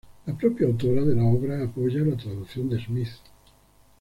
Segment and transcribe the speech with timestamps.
[0.25, 3.09] La propia autora de la obra apoya la traducción de Smith.